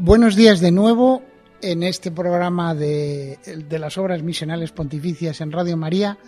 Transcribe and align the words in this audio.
Buenos 0.00 0.36
días 0.36 0.60
de 0.60 0.70
nuevo 0.70 1.22
en 1.60 1.82
este 1.82 2.12
programa 2.12 2.72
de, 2.72 3.36
las 3.68 3.98
obras 3.98 4.22
misionales 4.22 4.70
pontificias 4.70 5.40
en 5.40 5.50
Radio 5.50 5.76
María, 5.76 6.18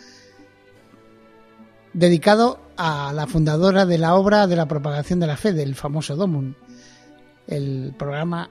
dedicado 1.92 2.58
a 2.76 3.12
la 3.12 3.28
fundadora 3.28 3.86
de 3.86 3.96
la 3.96 4.16
obra 4.16 4.48
de 4.48 4.56
la 4.56 4.66
propagación 4.66 5.20
de 5.20 5.28
la 5.28 5.36
fe, 5.36 5.52
del 5.52 5.76
famoso 5.76 6.16
Domun, 6.16 6.56
el 7.46 7.94
programa 7.96 8.50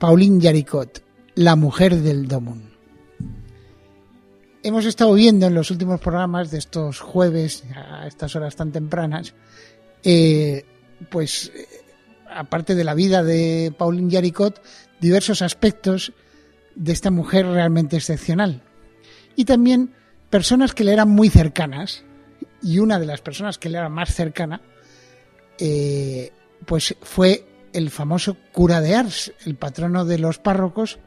Pauline 0.00 0.40
Yaricot, 0.40 1.04
la 1.36 1.54
mujer 1.54 1.94
del 1.94 2.26
Domun. 2.26 2.72
Hemos 4.64 4.86
estado 4.86 5.14
viendo 5.14 5.46
en 5.46 5.54
los 5.54 5.70
últimos 5.70 6.00
programas 6.00 6.50
de 6.50 6.58
estos 6.58 6.98
jueves, 6.98 7.62
a 7.76 8.08
estas 8.08 8.34
horas 8.34 8.56
tan 8.56 8.72
tempranas, 8.72 9.34
eh, 10.02 10.64
pues 11.10 11.52
aparte 12.36 12.74
de 12.74 12.84
la 12.84 12.94
vida 12.94 13.22
de 13.22 13.74
Pauline 13.76 14.10
Jaricot, 14.10 14.62
diversos 15.00 15.42
aspectos 15.42 16.12
de 16.74 16.92
esta 16.92 17.10
mujer 17.10 17.46
realmente 17.46 17.96
excepcional. 17.96 18.62
Y 19.36 19.44
también 19.44 19.94
personas 20.30 20.74
que 20.74 20.84
le 20.84 20.92
eran 20.92 21.10
muy 21.10 21.28
cercanas, 21.28 22.04
y 22.62 22.78
una 22.78 22.98
de 22.98 23.06
las 23.06 23.20
personas 23.20 23.58
que 23.58 23.68
le 23.68 23.78
era 23.78 23.88
más 23.88 24.14
cercana, 24.14 24.60
eh, 25.58 26.32
pues 26.64 26.96
fue 27.02 27.44
el 27.72 27.90
famoso 27.90 28.36
cura 28.52 28.80
de 28.80 28.94
Ars, 28.94 29.32
el 29.44 29.56
patrono 29.56 30.04
de 30.04 30.18
los 30.18 30.38
párrocos, 30.38 30.98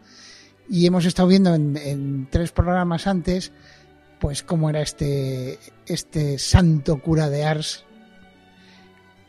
y 0.69 0.85
hemos 0.85 1.05
estado 1.05 1.27
viendo 1.27 1.53
en, 1.53 2.27
tres 2.31 2.51
programas 2.51 3.07
antes, 3.07 3.51
pues 4.19 4.43
cómo 4.43 4.69
era 4.69 4.81
este, 4.81 5.59
este 5.85 6.39
santo 6.39 7.01
cura 7.01 7.29
de 7.29 7.45
Ars, 7.45 7.84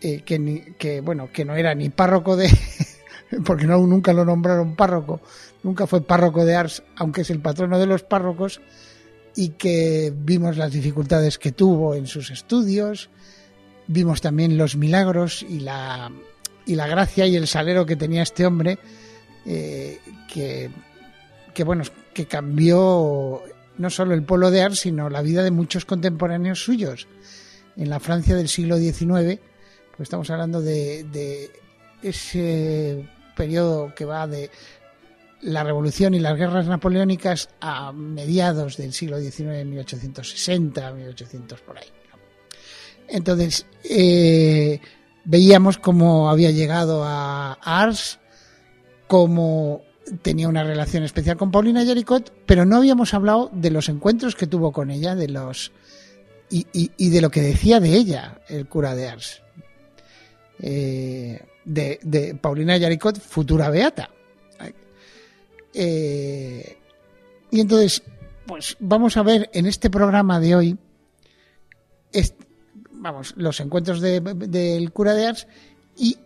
eh, 0.01 0.23
que, 0.23 1.01
bueno, 1.01 1.31
que 1.33 1.45
no 1.45 1.55
era 1.57 1.75
ni 1.75 1.89
párroco 1.89 2.37
de, 2.37 2.51
porque 3.45 3.67
no, 3.67 3.79
nunca 3.79 4.13
lo 4.13 4.25
nombraron 4.25 4.77
párroco, 4.77 5.21
nunca 5.63 5.87
fue 5.87 6.03
párroco 6.03 6.45
de 6.45 6.55
Ars, 6.55 6.83
aunque 6.97 7.23
es 7.23 7.31
el 7.31 7.41
patrono 7.41 7.79
de 7.79 7.87
los 7.87 8.03
párrocos, 8.03 8.61
y 9.35 9.51
que 9.51 10.13
vimos 10.17 10.57
las 10.57 10.73
dificultades 10.73 11.39
que 11.39 11.53
tuvo 11.53 11.95
en 11.95 12.07
sus 12.07 12.31
estudios, 12.31 13.11
vimos 13.87 14.21
también 14.21 14.57
los 14.57 14.77
milagros 14.77 15.45
y 15.49 15.61
la, 15.61 16.11
y 16.65 16.75
la 16.75 16.87
gracia 16.87 17.27
y 17.27 17.37
el 17.37 17.47
salero 17.47 17.87
que 17.87 17.97
tenía 17.97 18.23
este 18.23 18.47
hombre, 18.47 18.79
eh, 19.45 20.01
que, 20.33 20.71
que, 21.55 21.65
bueno, 21.65 21.85
que 22.13 22.27
cambió 22.27 23.43
no 23.79 23.91
solo 23.91 24.15
el 24.15 24.23
pueblo 24.23 24.51
de 24.51 24.63
Ars, 24.63 24.81
sino 24.81 25.11
la 25.11 25.23
vida 25.23 25.43
de 25.43 25.51
muchos 25.51 25.85
contemporáneos 25.85 26.63
suyos. 26.63 27.07
En 27.77 27.91
la 27.91 28.01
Francia 28.01 28.35
del 28.35 28.49
siglo 28.49 28.79
XIX, 28.79 29.39
estamos 29.99 30.29
hablando 30.31 30.61
de, 30.61 31.51
ese 32.03 33.09
periodo 33.37 33.95
que 33.95 34.05
va 34.05 34.27
de 34.27 34.51
la 35.43 35.65
revolución 35.65 36.15
y 36.15 36.21
las 36.21 36.37
guerras 36.37 36.67
napoleónicas 36.67 37.49
a 37.61 37.93
mediados 37.93 38.77
del 38.77 38.93
siglo 38.93 39.19
XIX, 39.19 39.65
1860, 39.65 40.93
1800 40.93 41.61
por 41.61 41.79
ahí. 41.79 41.87
Entonces, 43.09 43.67
eh, 43.85 44.81
veíamos 45.25 45.79
cómo 45.79 46.31
había 46.31 46.51
llegado 46.51 47.05
a 47.05 47.53
Ars, 47.63 48.19
cómo 49.07 49.83
tenía 50.23 50.49
una 50.49 50.65
relación 50.65 51.03
especial 51.03 51.37
con 51.37 51.51
Paulina 51.51 51.85
Jaricot, 51.85 52.33
pero 52.47 52.65
no 52.65 52.77
habíamos 52.77 53.15
hablado 53.15 53.51
de 53.53 53.71
los 53.71 53.89
encuentros 53.89 54.35
que 54.35 54.47
tuvo 54.47 54.73
con 54.73 54.91
ella, 54.91 55.15
de 55.15 55.29
los 55.29 55.73
y, 56.49 56.67
y 56.73 57.11
de 57.11 57.21
lo 57.21 57.31
que 57.31 57.41
decía 57.41 57.81
de 57.81 57.95
ella 57.95 58.41
el 58.49 58.69
cura 58.69 58.95
de 58.95 59.09
Ars. 59.09 59.43
Eh, 60.61 61.41
de, 61.65 62.39
Paulina 62.41 62.77
Yaricot, 62.77 63.21
futura 63.21 63.71
beata. 63.71 64.11
Eh, 65.75 66.79
y 67.51 67.61
entonces, 67.61 68.03
pues 68.47 68.77
vamos 68.81 69.17
a 69.17 69.23
ver 69.23 69.51
en 69.53 69.67
este 69.67 69.91
programa 69.91 70.41
de 70.41 70.57
hoy, 70.57 70.79
vamos, 72.93 73.35
los 73.37 73.61
encuentros 73.61 74.01
del 74.01 74.93
cura 74.93 75.15
de 75.15 75.27
Ars 75.27 75.47
y 75.97 76.19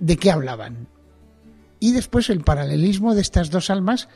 de 0.00 0.16
qué 0.16 0.30
hablaban. 0.30 0.88
Y 1.80 1.92
después 1.92 2.30
el 2.30 2.40
paralelismo 2.40 3.14
de 3.14 3.20
estas 3.20 3.50
dos 3.50 3.70
almas 3.70 4.08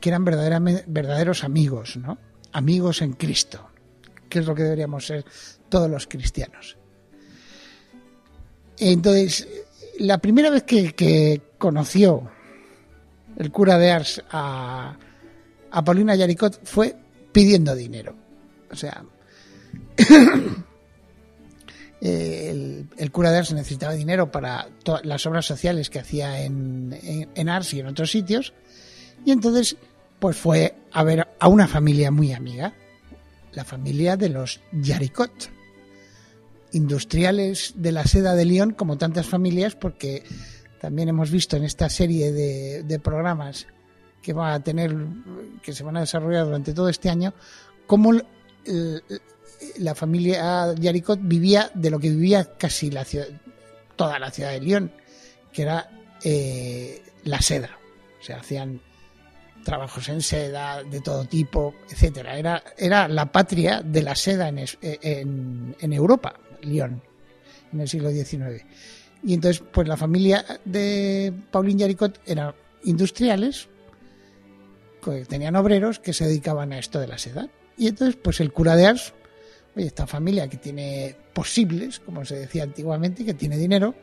que 0.00 0.10
eran 0.10 0.24
verdaderos 0.24 1.42
amigos, 1.44 1.96
¿no? 1.96 2.18
Amigos 2.52 3.02
en 3.02 3.12
Cristo, 3.14 3.70
que 4.28 4.38
es 4.38 4.46
lo 4.46 4.54
que 4.54 4.62
deberíamos 4.62 5.06
ser 5.06 5.24
todos 5.68 5.90
los 5.90 6.06
cristianos. 6.06 6.76
Entonces, 8.80 9.46
la 9.98 10.18
primera 10.18 10.50
vez 10.50 10.64
que, 10.64 11.42
conoció 11.58 12.30
el 13.36 13.52
cura 13.52 13.78
de 13.78 13.90
Ars 13.90 14.22
a, 14.30 14.96
Paulina 15.84 16.14
Yaricot 16.16 16.64
fue 16.64 16.96
pidiendo 17.32 17.74
dinero. 17.76 18.16
O 18.70 18.76
sea, 18.76 19.04
el, 22.00 23.10
cura 23.12 23.30
de 23.30 23.38
Ars 23.38 23.52
necesitaba 23.52 23.92
dinero 23.92 24.32
para 24.32 24.68
las 25.04 25.26
obras 25.26 25.44
sociales 25.44 25.90
que 25.90 25.98
hacía 25.98 26.42
en, 26.42 26.98
en, 27.34 27.48
Ars 27.50 27.74
y 27.74 27.80
en 27.80 27.86
otros 27.88 28.10
sitios. 28.10 28.54
Y 29.26 29.32
entonces, 29.32 29.76
pues 30.18 30.38
fue 30.38 30.74
a 30.90 31.04
ver 31.04 31.28
a 31.38 31.48
una 31.48 31.68
familia 31.68 32.10
muy 32.10 32.32
amiga, 32.32 32.72
la 33.52 33.64
familia 33.64 34.16
de 34.16 34.30
los 34.30 34.60
Yaricot 34.72 35.59
industriales 36.72 37.74
de 37.76 37.92
la 37.92 38.04
seda 38.04 38.34
de 38.34 38.44
León, 38.44 38.72
como 38.72 38.98
tantas 38.98 39.26
familias, 39.26 39.74
porque 39.74 40.24
también 40.80 41.08
hemos 41.08 41.30
visto 41.30 41.56
en 41.56 41.64
esta 41.64 41.88
serie 41.88 42.32
de, 42.32 43.00
programas 43.00 43.66
que 44.22 44.32
va 44.32 44.54
a 44.54 44.60
tener, 44.60 44.94
que 45.62 45.72
se 45.72 45.84
van 45.84 45.96
a 45.96 46.00
desarrollar 46.00 46.44
durante 46.46 46.72
todo 46.72 46.88
este 46.88 47.10
año, 47.10 47.34
cómo 47.86 48.12
la 49.78 49.94
familia 49.94 50.74
Yaricot 50.74 51.20
vivía 51.22 51.70
de 51.74 51.90
lo 51.90 51.98
que 51.98 52.10
vivía 52.10 52.56
casi 52.56 52.90
la 52.90 53.04
ciudad, 53.04 53.28
toda 53.96 54.18
la 54.18 54.30
ciudad 54.30 54.52
de 54.52 54.60
León, 54.60 54.92
que 55.52 55.62
era 55.62 55.90
eh, 56.24 57.02
la 57.24 57.40
seda. 57.42 57.78
O 58.20 58.22
sea, 58.22 58.38
hacían 58.38 58.80
trabajos 59.64 60.08
en 60.08 60.22
seda 60.22 60.82
de 60.82 61.00
todo 61.00 61.24
tipo, 61.24 61.74
etcétera. 61.90 62.38
Era, 62.38 62.62
era 62.78 63.08
la 63.08 63.30
patria 63.30 63.82
de 63.82 64.02
la 64.02 64.14
seda 64.14 64.48
en, 64.48 64.58
en, 64.80 65.76
en 65.78 65.92
Europa. 65.92 66.34
Lyon, 66.62 67.02
en 67.72 67.80
el 67.80 67.88
siglo 67.88 68.10
XIX. 68.10 68.64
Y 69.22 69.34
entonces, 69.34 69.62
pues 69.72 69.86
la 69.86 69.96
familia 69.96 70.44
de 70.64 71.32
Pauline 71.50 71.80
Yaricot 71.80 72.20
eran 72.26 72.54
industriales, 72.84 73.68
que 75.04 75.24
tenían 75.24 75.56
obreros 75.56 75.98
que 75.98 76.12
se 76.12 76.26
dedicaban 76.26 76.72
a 76.72 76.78
esto 76.78 77.00
de 77.00 77.08
la 77.08 77.18
seda. 77.18 77.48
Y 77.76 77.88
entonces, 77.88 78.16
pues 78.22 78.40
el 78.40 78.52
cura 78.52 78.76
de 78.76 78.86
Ars, 78.86 79.14
oye, 79.76 79.86
esta 79.86 80.06
familia 80.06 80.48
que 80.48 80.56
tiene 80.56 81.16
posibles, 81.32 82.00
como 82.00 82.24
se 82.24 82.36
decía 82.36 82.62
antiguamente, 82.62 83.24
que 83.24 83.34
tiene 83.34 83.56
dinero, 83.56 83.94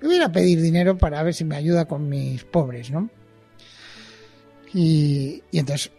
le 0.00 0.08
voy 0.08 0.20
a 0.20 0.32
pedir 0.32 0.60
dinero 0.60 0.98
para 0.98 1.22
ver 1.22 1.34
si 1.34 1.44
me 1.44 1.56
ayuda 1.56 1.86
con 1.86 2.08
mis 2.08 2.44
pobres, 2.44 2.90
¿no? 2.90 3.10
Y, 4.74 5.42
entonces, 5.52 5.92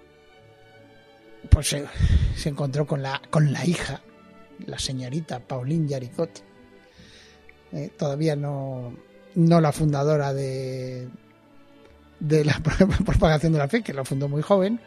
pues 1.49 1.69
se, 1.69 1.85
se, 2.35 2.49
encontró 2.49 2.87
con 2.87 3.03
la, 3.03 3.21
con 3.29 3.53
la 3.53 3.65
hija 3.65 4.01
la 4.65 4.79
señorita 4.79 5.39
Pauline 5.39 5.87
Yaricot, 5.87 6.43
eh, 7.71 7.91
todavía 7.97 8.35
no, 8.35 8.93
no 9.35 9.61
la 9.61 9.71
fundadora 9.71 10.33
de, 10.33 11.07
de 12.19 12.45
la 12.45 12.59
propagación 13.05 13.53
de 13.53 13.59
la 13.59 13.67
fe, 13.67 13.81
que 13.81 13.93
la 13.93 14.05
fundó 14.05 14.27
muy 14.29 14.41
joven, 14.41 14.79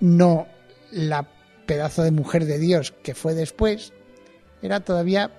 no 0.00 0.46
la 0.92 1.28
pedazo 1.66 2.02
de 2.02 2.10
mujer 2.10 2.46
de 2.46 2.58
Dios 2.58 2.92
que 3.02 3.14
fue 3.14 3.34
después, 3.34 3.92
era 4.62 4.80
todavía 4.80 5.30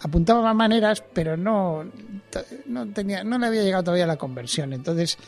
apuntaba 0.00 0.42
más 0.42 0.54
maneras, 0.54 1.02
pero 1.12 1.36
no, 1.36 1.84
no 2.66 2.88
tenía, 2.92 3.24
no 3.24 3.38
le 3.38 3.46
había 3.46 3.62
llegado 3.62 3.84
todavía 3.84 4.06
la 4.06 4.16
conversión. 4.16 4.72
Entonces 4.72 5.18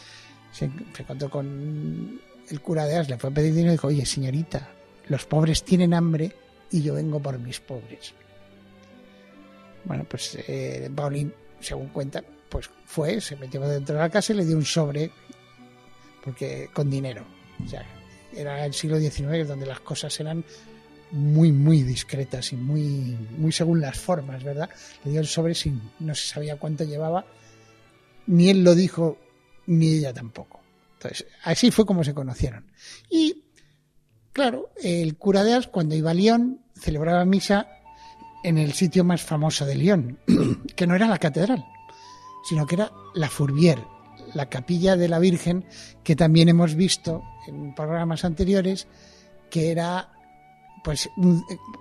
se, 0.52 0.70
encontró 0.98 1.30
con 1.30 2.20
el 2.48 2.60
cura 2.60 2.84
de 2.86 2.96
As, 2.96 3.08
le 3.08 3.18
fue 3.18 3.30
a 3.30 3.34
pedir 3.34 3.52
dinero 3.52 3.72
y 3.72 3.74
dijo, 3.74 3.88
oye 3.88 4.06
señorita, 4.06 4.68
los 5.08 5.26
pobres 5.26 5.64
tienen 5.64 5.94
hambre 5.94 6.32
y 6.70 6.82
yo 6.82 6.94
vengo 6.94 7.20
por 7.20 7.38
mis 7.38 7.60
pobres. 7.60 8.14
Bueno, 9.84 10.04
pues 10.08 10.38
eh, 10.46 10.90
Pauline 10.94 11.32
según 11.60 11.88
cuentan, 11.88 12.24
pues 12.48 12.70
fue, 12.84 13.20
se 13.20 13.36
metió 13.36 13.60
dentro 13.60 13.94
de 13.94 14.00
la 14.00 14.10
casa 14.10 14.32
y 14.32 14.36
le 14.36 14.44
dio 14.44 14.56
un 14.56 14.64
sobre 14.64 15.10
porque 16.24 16.70
con 16.72 16.90
dinero. 16.90 17.24
O 17.64 17.68
sea, 17.68 17.84
era 18.34 18.64
el 18.64 18.74
siglo 18.74 18.98
XIX 18.98 19.46
donde 19.46 19.66
las 19.66 19.80
cosas 19.80 20.18
eran 20.20 20.44
muy, 21.12 21.52
muy 21.52 21.82
discretas 21.82 22.52
y 22.52 22.56
muy, 22.56 23.16
muy 23.36 23.52
según 23.52 23.80
las 23.80 23.98
formas, 23.98 24.44
¿verdad? 24.44 24.70
Le 25.04 25.12
dio 25.12 25.20
el 25.20 25.26
sobre 25.26 25.54
sin, 25.54 25.80
no 25.98 26.14
se 26.14 26.28
sabía 26.28 26.56
cuánto 26.56 26.84
llevaba, 26.84 27.24
ni 28.26 28.50
él 28.50 28.62
lo 28.62 28.74
dijo, 28.74 29.18
ni 29.66 29.94
ella 29.94 30.12
tampoco. 30.12 30.60
Entonces, 30.94 31.26
así 31.42 31.70
fue 31.70 31.86
como 31.86 32.04
se 32.04 32.14
conocieron. 32.14 32.66
Y, 33.08 33.44
claro, 34.40 34.70
el 34.82 35.18
cura 35.18 35.44
de 35.44 35.52
Ars, 35.52 35.66
cuando 35.66 35.94
iba 35.94 36.12
a 36.12 36.14
Lyon, 36.14 36.62
celebraba 36.74 37.26
misa 37.26 37.68
en 38.42 38.56
el 38.56 38.72
sitio 38.72 39.04
más 39.04 39.20
famoso 39.20 39.66
de 39.66 39.74
Lyon, 39.74 40.18
que 40.76 40.86
no 40.86 40.96
era 40.96 41.06
la 41.06 41.18
catedral, 41.18 41.66
sino 42.48 42.66
que 42.66 42.76
era 42.76 42.90
la 43.12 43.28
Fourbière, 43.28 43.86
la 44.32 44.48
capilla 44.48 44.96
de 44.96 45.10
la 45.10 45.18
Virgen, 45.18 45.66
que 46.02 46.16
también 46.16 46.48
hemos 46.48 46.74
visto 46.74 47.22
en 47.48 47.74
programas 47.74 48.24
anteriores, 48.24 48.88
que 49.50 49.72
era 49.72 50.08
pues 50.82 51.10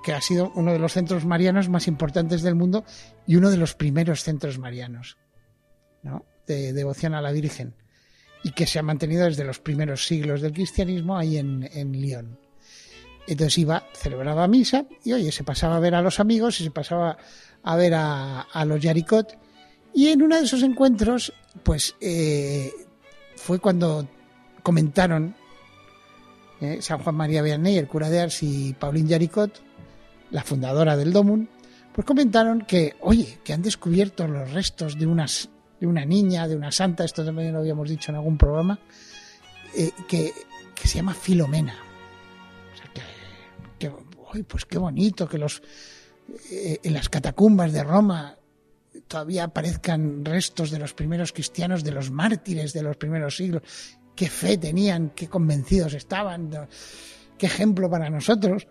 que 0.04 0.12
ha 0.12 0.20
sido 0.20 0.52
uno 0.56 0.74
de 0.74 0.80
los 0.80 0.92
centros 0.92 1.26
marianos 1.26 1.70
más 1.70 1.88
importantes 1.88 2.42
del 2.42 2.56
mundo 2.56 2.84
y 3.26 3.38
uno 3.38 3.52
de 3.52 3.56
los 3.56 3.74
primeros 3.74 4.24
centros 4.24 4.60
marianos 4.60 5.18
¿no? 6.04 6.26
de 6.46 6.74
devoción 6.74 7.14
a 7.14 7.22
la 7.22 7.32
Virgen 7.32 7.74
y 8.44 8.52
que 8.52 8.68
se 8.68 8.80
ha 8.80 8.84
mantenido 8.84 9.24
desde 9.24 9.46
los 9.46 9.60
primeros 9.60 10.06
siglos 10.06 10.42
del 10.42 10.52
cristianismo 10.52 11.18
ahí 11.18 11.38
en, 11.38 11.70
en 11.72 11.94
Lyon. 11.94 12.49
Entonces 13.32 13.58
iba, 13.60 13.84
celebraba 13.94 14.48
misa 14.48 14.86
y 15.04 15.14
oye, 15.14 15.32
se 15.32 15.44
pasaba 15.44 15.78
a 15.78 15.80
ver 15.80 15.94
a 15.94 16.02
los 16.02 16.20
amigos 16.20 16.60
y 16.60 16.64
se 16.64 16.72
pasaba 16.72 17.18
a 17.64 17.76
ver 17.76 17.94
a, 17.96 18.66
los 18.66 18.82
Yaricot. 18.82 19.38
Y 19.94 20.08
en 20.08 20.22
uno 20.24 20.38
de 20.38 20.46
esos 20.46 20.64
encuentros, 20.64 21.34
pues 21.64 21.96
eh, 22.02 22.72
fue 23.36 23.60
cuando 23.60 24.08
comentaron 24.64 25.36
eh, 26.62 26.80
San 26.82 27.00
Juan 27.00 27.16
María 27.16 27.42
Vianney, 27.42 27.78
el 27.78 27.88
cura 27.88 28.10
de 28.10 28.20
Ars 28.20 28.42
y 28.42 28.74
Pauline 28.74 29.10
Yaricot, 29.10 29.62
la 30.32 30.44
fundadora 30.44 30.98
del 30.98 31.14
Domun, 31.14 31.50
pues 31.94 32.06
comentaron 32.06 32.62
que, 32.62 32.96
oye, 33.02 33.40
que 33.44 33.54
han 33.54 33.62
descubierto 33.62 34.28
los 34.28 34.52
restos 34.52 34.98
de 34.98 35.06
unas 35.06 35.50
de 35.80 35.88
una 35.88 36.04
niña, 36.04 36.48
de 36.48 36.56
una 36.56 36.72
santa, 36.72 37.06
esto 37.06 37.24
también 37.24 37.54
lo 37.54 37.60
habíamos 37.60 37.90
dicho 37.90 38.12
en 38.12 38.18
algún 38.18 38.38
programa, 38.38 38.80
eh, 39.76 39.92
que, 40.08 40.34
se 40.76 40.96
llama 40.96 41.14
Filomena. 41.14 41.89
Uy, 44.34 44.44
pues 44.44 44.66
qué 44.66 44.78
bonito 44.78 45.28
que 45.28 45.38
los 45.38 45.62
eh, 46.52 46.80
en 46.84 46.94
las 46.94 47.10
catacumbas 47.10 47.74
de 47.74 47.84
Roma 47.84 48.38
todavía 49.08 49.46
aparezcan 49.46 50.24
restos 50.24 50.72
de 50.72 50.80
los 50.80 50.94
primeros 50.94 51.32
cristianos, 51.32 51.84
de 51.84 51.92
los 51.92 52.12
mártires 52.12 52.74
de 52.74 52.84
los 52.84 52.98
primeros 52.98 53.36
siglos. 53.36 53.64
Qué 54.16 54.30
fe 54.30 54.58
tenían, 54.58 55.12
qué 55.16 55.28
convencidos 55.28 55.94
estaban, 55.94 56.52
qué 57.38 57.46
ejemplo 57.46 57.90
para 57.90 58.10
nosotros. 58.10 58.68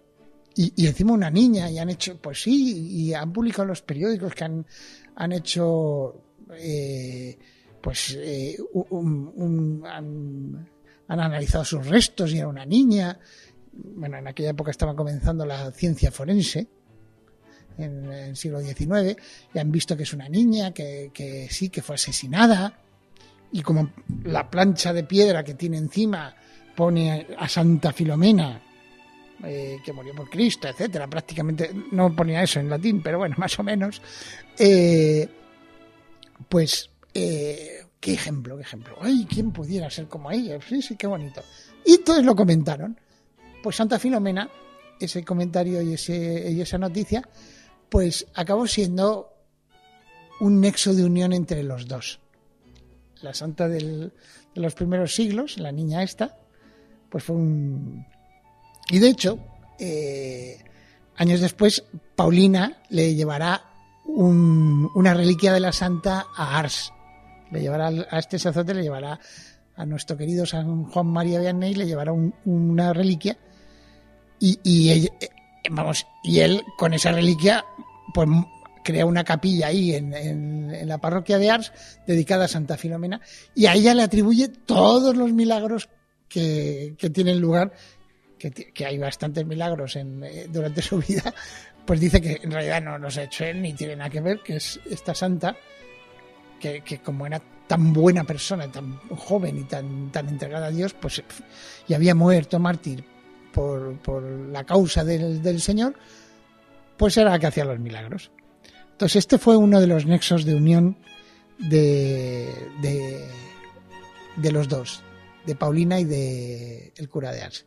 Y, 0.55 0.87
encima 0.87 1.13
una 1.13 1.31
niña, 1.31 1.71
y 1.71 1.79
han 1.79 1.89
hecho, 1.89 2.21
pues 2.21 2.43
sí, 2.43 2.89
y 2.89 3.15
han 3.15 3.33
publicado 3.33 3.67
los 3.67 3.83
periódicos 3.83 4.35
que 4.35 4.45
han, 4.45 4.67
han 5.15 5.33
hecho 5.33 6.21
eh, 6.57 7.39
pues 7.81 8.17
eh, 8.19 8.57
han, 9.85 10.69
han, 11.07 11.21
analizado 11.21 11.65
sus 11.65 11.87
restos 11.87 12.33
y 12.33 12.39
era 12.39 12.49
una 12.49 12.67
niña. 12.67 13.19
Bueno, 13.79 14.19
en 14.19 14.27
aquella 14.27 14.51
época 14.51 14.71
estaba 14.71 14.95
comenzando 14.95 15.47
la 15.47 15.71
ciencia 15.71 16.11
forense, 16.11 16.67
en 17.79 18.13
el 18.13 18.37
siglo 18.37 18.61
XIX, 18.61 19.17
y 19.55 19.59
han 19.59 19.71
visto 19.71 19.97
que 19.97 20.03
es 20.03 20.13
una 20.13 20.29
niña, 20.29 20.73
que, 20.73 21.11
que 21.15 21.49
sí, 21.49 21.69
que 21.69 21.81
fue 21.81 21.95
asesinada, 21.95 22.77
y 23.53 23.63
como 23.63 23.91
la 24.25 24.51
plancha 24.51 24.93
de 24.93 25.05
piedra 25.05 25.45
que 25.45 25.55
tiene 25.55 25.79
encima 25.79 26.35
pone 26.75 27.27
a 27.39 27.49
Santa 27.49 27.93
Filomena, 27.93 28.61
eh, 29.45 29.79
que 29.85 29.93
murió 29.93 30.15
por 30.15 30.29
Cristo, 30.29 30.69
etcétera, 30.69 31.07
prácticamente 31.07 31.71
no 31.93 32.15
ponía 32.15 32.43
eso 32.43 32.59
en 32.59 32.69
latín, 32.69 33.03
pero 33.03 33.19
bueno, 33.19 33.37
más 33.39 33.59
o 33.59 33.63
menos. 33.63 34.03
Eh, 34.59 35.29
pues, 36.49 36.91
eh, 37.15 37.85
qué 38.01 38.15
ejemplo, 38.15 38.57
qué 38.57 38.63
ejemplo. 38.63 38.97
Ay, 39.01 39.27
¿quién 39.29 39.53
pudiera 39.53 39.89
ser 39.91 40.09
como 40.09 40.31
ella? 40.31 40.59
Sí, 40.67 40.83
sí, 40.83 40.97
qué 40.97 41.07
bonito. 41.07 41.43
Y 41.85 41.95
entonces 41.95 42.25
lo 42.25 42.35
comentaron. 42.35 42.99
Pues 43.63 43.77
Santa 43.77 43.99
Filomena, 43.99 44.49
ese 45.01 45.25
comentario 45.25 45.83
y, 45.83 45.95
ese, 45.95 46.61
esa 46.61 46.79
noticia, 46.79 47.23
pues 47.89 48.27
acabó 48.35 48.67
siendo 48.67 49.33
un 50.41 50.61
nexo 50.61 50.95
de 50.95 51.05
unión 51.05 51.33
entre 51.33 51.63
los 51.63 51.89
dos. 51.89 52.21
La 53.23 53.35
santa 53.35 53.69
de 53.69 54.11
los 54.55 54.75
primeros 54.75 55.15
siglos, 55.15 55.59
la 55.59 55.73
niña 55.73 56.03
esta, 56.03 56.37
pues 57.09 57.25
fue 57.25 57.37
un... 57.37 58.07
Y 58.91 59.01
de 59.01 59.09
hecho, 59.09 59.39
eh, 59.79 60.63
años 61.17 61.41
después, 61.41 61.85
Paulina 62.15 62.83
le 62.91 63.15
llevará 63.15 63.65
un, 64.07 64.91
una 64.95 65.15
reliquia 65.15 65.53
de 65.53 65.61
la 65.61 65.73
santa 65.73 66.27
a 66.35 66.59
Ars. 66.59 66.93
Le 67.51 67.61
llevará 67.61 67.89
a 67.89 68.19
este 68.19 68.39
sacerdote, 68.39 68.75
le 68.75 68.83
llevará 68.83 69.19
a 69.75 69.87
nuestro 69.87 70.17
querido 70.17 70.47
San 70.47 70.85
Juan 70.85 71.07
María 71.07 71.41
Vianney, 71.41 71.75
le 71.75 71.87
llevará 71.87 72.13
un, 72.13 72.35
una 72.45 72.93
reliquia 72.93 73.37
y, 74.41 74.59
y 74.63 74.93
ella, 74.93 75.11
vamos, 75.71 76.07
y 76.23 76.41
él 76.41 76.63
con 76.77 76.95
esa 76.95 77.13
reliquia 77.13 77.65
pues 78.15 78.29
crea 78.85 79.05
una 79.05 79.25
capilla 79.25 79.67
ahí 79.67 79.95
en, 79.95 80.15
en, 80.15 80.75
en, 80.75 80.89
la 80.89 80.99
parroquia 80.99 81.39
de 81.39 81.51
Ars 81.51 81.73
dedicada 82.07 82.47
a 82.47 82.49
Santa 82.49 82.77
Filomena 82.79 83.21
y 83.55 83.67
a 83.67 83.75
ella 83.75 83.95
le 83.95 84.03
atribuye 84.03 84.49
todos 84.49 85.17
los 85.17 85.33
milagros 85.33 85.91
que, 86.29 86.95
que 86.99 87.11
tienen 87.11 87.41
lugar, 87.41 87.73
que, 88.39 88.51
que, 88.51 88.87
hay 88.87 88.99
bastantes 88.99 89.45
milagros 89.45 89.97
en, 89.97 90.25
durante 90.51 90.83
su 90.83 90.99
vida, 90.99 91.35
pues 91.85 92.01
dice 92.01 92.21
que 92.21 92.41
en 92.43 92.51
realidad 92.51 92.83
no 92.83 92.99
los 92.99 93.17
ha 93.19 93.25
hecho 93.25 93.45
él 93.45 93.61
ni 93.61 93.75
tiene 93.75 93.97
nada 93.97 94.11
que 94.11 94.21
ver, 94.21 94.41
que 94.41 94.57
es 94.57 94.81
esta 94.91 95.15
santa, 95.15 95.57
que, 96.61 96.81
que 96.83 96.99
como 96.99 97.27
era 97.27 97.43
tan 97.67 97.93
buena 97.93 98.25
persona, 98.25 98.71
tan 98.71 98.99
joven 99.09 99.59
y 99.59 99.65
tan, 99.65 100.11
tan 100.11 100.29
entregada 100.29 100.69
a 100.69 100.71
Dios, 100.71 100.95
pues 100.95 101.23
y 101.87 101.95
había 101.95 102.15
muerto 102.15 102.59
mártir 102.59 103.05
por, 103.59 104.23
la 104.23 104.65
causa 104.65 105.05
del, 105.05 105.61
Señor, 105.61 105.95
pues 106.97 107.17
era 107.17 107.31
la 107.31 107.39
que 107.39 107.47
hacía 107.47 107.65
los 107.65 107.79
milagros. 107.79 108.31
Entonces 108.93 109.17
este 109.17 109.39
fue 109.39 109.57
uno 109.57 109.81
de 109.81 109.87
los 109.87 110.07
nexos 110.07 110.45
de 110.45 110.55
unión 110.55 110.97
de, 111.59 112.53
de, 114.37 114.53
los 114.53 114.69
dos, 114.69 115.03
de 115.47 115.55
Paulina 115.55 115.99
y 115.99 116.05
de 116.05 116.93
el 116.97 117.09
cura 117.09 117.33
de 117.33 117.43
Ars. 117.43 117.67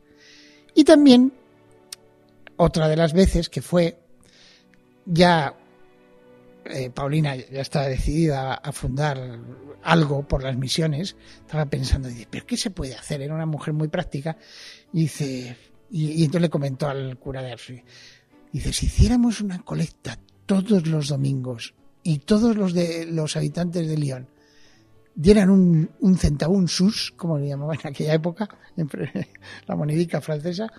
Y 0.73 0.83
también 0.83 1.33
otra 2.57 2.87
de 2.87 2.95
las 2.95 3.13
veces 3.13 3.49
que 3.49 3.61
fue 3.61 3.97
ya 5.05 5.55
eh, 6.65 6.89
Paulina 6.89 7.35
ya 7.35 7.61
estaba 7.61 7.87
decidida 7.87 8.53
a 8.53 8.71
fundar 8.71 9.39
algo 9.83 10.27
por 10.27 10.43
las 10.43 10.55
misiones, 10.55 11.15
estaba 11.39 11.65
pensando, 11.65 12.07
dice, 12.07 12.27
¿pero 12.29 12.45
qué 12.45 12.55
se 12.55 12.69
puede 12.69 12.93
hacer? 12.93 13.21
Era 13.21 13.33
una 13.33 13.47
mujer 13.47 13.73
muy 13.73 13.87
práctica 13.87 14.37
dice, 14.91 15.55
y, 15.91 16.23
entonces 16.23 16.41
le 16.41 16.49
comentó 16.49 16.87
al 16.87 17.17
cura 17.17 17.41
de 17.41 17.51
Arsi, 17.51 17.81
dice, 18.51 18.71
si 18.73 18.85
hiciéramos 18.85 19.41
una 19.41 19.59
colecta 19.59 20.17
todos 20.45 20.87
los 20.87 21.09
domingos 21.09 21.73
y 22.03 22.19
todos 22.19 22.55
los 22.55 22.73
de 22.73 23.05
los 23.05 23.35
habitantes 23.35 23.87
de 23.87 23.97
Lyon 23.97 24.27
dieran 25.13 25.49
un, 25.49 25.89
un 25.99 26.17
centavo, 26.17 26.53
un 26.53 26.67
sus, 26.67 27.11
como 27.11 27.37
le 27.37 27.49
llamaban 27.49 27.77
en 27.83 27.89
aquella 27.89 28.13
época, 28.13 28.49
la 29.67 29.75
monedica 29.75 30.21
francesa, 30.21 30.71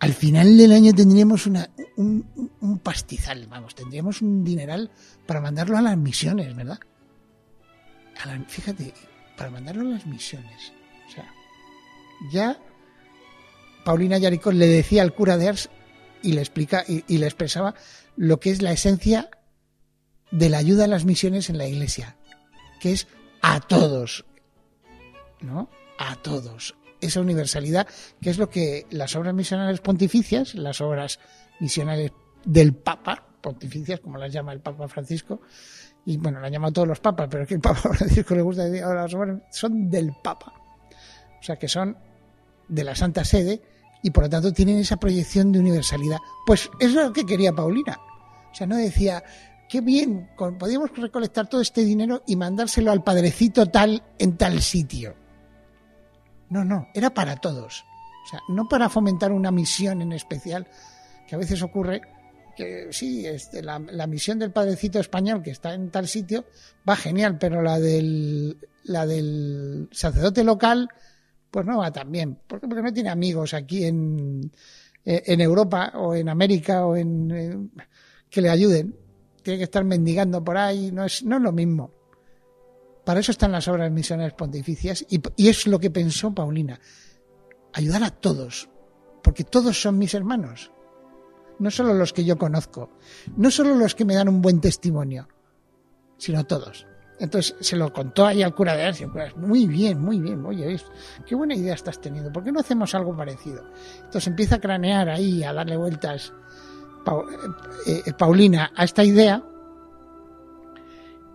al 0.00 0.12
final 0.12 0.56
del 0.56 0.72
año 0.72 0.92
tendríamos 0.92 1.46
una, 1.46 1.68
un, 1.96 2.26
un, 2.60 2.78
pastizal, 2.78 3.46
vamos, 3.46 3.74
tendríamos 3.74 4.22
un 4.22 4.42
dineral 4.44 4.90
para 5.26 5.40
mandarlo 5.40 5.76
a 5.76 5.82
las 5.82 5.96
misiones, 5.96 6.54
¿verdad? 6.56 6.78
A 8.22 8.26
la, 8.26 8.44
fíjate, 8.44 8.92
para 9.36 9.50
mandarlo 9.50 9.82
a 9.82 9.92
las 9.92 10.06
misiones. 10.06 10.72
O 11.08 11.10
sea, 11.10 11.32
ya 12.30 12.58
Paulina 13.84 14.18
Yaricón 14.18 14.58
le 14.58 14.66
decía 14.66 15.02
al 15.02 15.14
cura 15.14 15.36
de 15.36 15.48
Ars 15.48 15.70
y 16.22 16.32
le 16.32 16.40
explica 16.40 16.84
y, 16.86 17.18
le 17.18 17.26
expresaba 17.26 17.74
lo 18.16 18.40
que 18.40 18.50
es 18.50 18.62
la 18.62 18.72
esencia 18.72 19.28
de 20.30 20.48
la 20.48 20.58
ayuda 20.58 20.84
a 20.84 20.88
las 20.88 21.04
misiones 21.04 21.50
en 21.50 21.58
la 21.58 21.66
iglesia, 21.66 22.16
que 22.80 22.92
es 22.92 23.06
a 23.42 23.60
todos, 23.60 24.24
¿no? 25.40 25.68
A 25.98 26.16
todos, 26.16 26.74
esa 27.00 27.20
universalidad, 27.20 27.86
que 28.20 28.30
es 28.30 28.38
lo 28.38 28.48
que 28.48 28.86
las 28.90 29.14
obras 29.16 29.34
misionales 29.34 29.80
pontificias, 29.80 30.54
las 30.54 30.80
obras 30.80 31.20
misionales 31.60 32.12
del 32.44 32.74
Papa, 32.74 33.26
pontificias, 33.40 34.00
como 34.00 34.16
las 34.16 34.32
llama 34.32 34.52
el 34.52 34.60
Papa 34.60 34.88
Francisco, 34.88 35.42
y 36.06 36.16
bueno, 36.16 36.40
la 36.40 36.46
han 36.46 36.52
llamado 36.52 36.72
todos 36.72 36.88
los 36.88 37.00
papas, 37.00 37.28
pero 37.30 37.42
es 37.42 37.48
que 37.48 37.54
el 37.54 37.60
Papa 37.60 37.80
Francisco 37.94 38.34
le 38.34 38.42
gusta 38.42 38.64
decir 38.64 38.82
ahora 38.82 39.06
son 39.50 39.90
del 39.90 40.12
Papa. 40.22 40.52
O 41.38 41.42
sea, 41.42 41.56
que 41.56 41.68
son 41.68 41.96
de 42.68 42.84
la 42.84 42.94
Santa 42.94 43.24
Sede 43.24 43.60
y 44.04 44.10
por 44.10 44.24
lo 44.24 44.30
tanto 44.30 44.52
tienen 44.52 44.76
esa 44.78 44.98
proyección 44.98 45.50
de 45.50 45.58
universalidad. 45.58 46.18
Pues 46.46 46.70
eso 46.78 47.00
es 47.00 47.06
lo 47.06 47.12
que 47.12 47.24
quería 47.24 47.54
Paulina. 47.54 47.98
O 48.52 48.54
sea, 48.54 48.66
no 48.66 48.76
decía, 48.76 49.24
qué 49.66 49.80
bien, 49.80 50.28
podíamos 50.36 50.94
recolectar 50.94 51.48
todo 51.48 51.62
este 51.62 51.82
dinero 51.82 52.22
y 52.26 52.36
mandárselo 52.36 52.92
al 52.92 53.02
padrecito 53.02 53.66
tal 53.66 54.04
en 54.18 54.36
tal 54.36 54.60
sitio. 54.60 55.16
No, 56.50 56.66
no, 56.66 56.86
era 56.94 57.14
para 57.14 57.36
todos. 57.36 57.82
O 58.26 58.28
sea, 58.28 58.40
no 58.48 58.68
para 58.68 58.90
fomentar 58.90 59.32
una 59.32 59.50
misión 59.50 60.02
en 60.02 60.12
especial, 60.12 60.68
que 61.26 61.34
a 61.34 61.38
veces 61.38 61.62
ocurre 61.62 62.02
que 62.54 62.88
sí, 62.90 63.26
este, 63.26 63.62
la, 63.62 63.78
misión 64.06 64.38
del 64.38 64.52
padrecito 64.52 65.00
español 65.00 65.42
que 65.42 65.50
está 65.50 65.72
en 65.72 65.90
tal 65.90 66.08
sitio 66.08 66.44
va 66.88 66.94
genial, 66.94 67.38
pero 67.38 67.62
la 67.62 67.80
del, 67.80 68.58
la 68.84 69.06
del 69.06 69.88
sacerdote 69.92 70.44
local, 70.44 70.88
pues 71.54 71.64
no 71.66 71.78
va 71.78 71.92
tan 71.92 72.10
bien. 72.10 72.36
Porque 72.48 72.66
no 72.66 72.92
tiene 72.92 73.10
amigos 73.10 73.54
aquí 73.54 73.84
en, 73.84 74.50
en 75.04 75.40
Europa 75.40 75.92
o 75.94 76.12
en 76.12 76.28
América 76.28 76.84
o 76.84 76.96
en, 76.96 77.70
que 78.28 78.40
le 78.40 78.50
ayuden. 78.50 78.96
Tiene 79.40 79.58
que 79.58 79.64
estar 79.64 79.84
mendigando 79.84 80.42
por 80.42 80.56
ahí, 80.56 80.90
no 80.90 81.04
es, 81.04 81.22
no 81.22 81.36
es 81.36 81.42
lo 81.42 81.52
mismo. 81.52 81.92
Para 83.04 83.20
eso 83.20 83.30
están 83.30 83.52
las 83.52 83.68
obras 83.68 83.92
misioneras 83.92 84.32
pontificias 84.32 85.06
y, 85.08 85.22
y 85.36 85.48
es 85.48 85.68
lo 85.68 85.78
que 85.78 85.90
pensó 85.90 86.34
Paulina. 86.34 86.80
Ayudar 87.72 88.02
a 88.02 88.10
todos, 88.10 88.68
porque 89.22 89.44
todos 89.44 89.80
son 89.80 89.96
mis 89.96 90.12
hermanos 90.12 90.72
no 91.60 91.70
solo 91.70 91.94
los 91.94 92.12
que 92.12 92.24
yo 92.24 92.36
conozco, 92.36 92.98
no 93.36 93.48
solo 93.48 93.76
los 93.76 93.94
que 93.94 94.04
me 94.04 94.16
dan 94.16 94.28
un 94.28 94.42
buen 94.42 94.60
testimonio, 94.60 95.28
sino 96.18 96.44
todos. 96.44 96.84
Entonces 97.18 97.54
se 97.60 97.76
lo 97.76 97.92
contó 97.92 98.26
ahí 98.26 98.42
al 98.42 98.54
cura 98.54 98.76
de 98.76 98.84
Ars 98.84 99.02
muy 99.36 99.66
bien, 99.66 100.00
muy 100.00 100.18
bien, 100.18 100.44
oye, 100.44 100.80
qué 101.24 101.34
buena 101.34 101.54
idea 101.54 101.74
estás 101.74 102.00
teniendo, 102.00 102.32
¿por 102.32 102.42
qué 102.42 102.50
no 102.50 102.60
hacemos 102.60 102.94
algo 102.94 103.16
parecido? 103.16 103.64
Entonces 103.98 104.26
empieza 104.26 104.56
a 104.56 104.60
cranear 104.60 105.08
ahí, 105.08 105.44
a 105.44 105.52
darle 105.52 105.76
vueltas 105.76 106.32
eh, 107.86 108.02
eh, 108.06 108.12
Paulina 108.14 108.72
a 108.74 108.84
esta 108.84 109.04
idea. 109.04 109.42